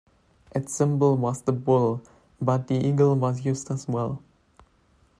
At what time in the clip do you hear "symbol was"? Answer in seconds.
0.73-1.43